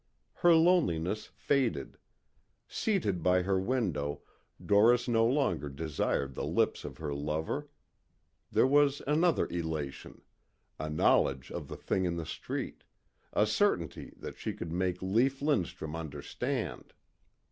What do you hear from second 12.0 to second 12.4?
in the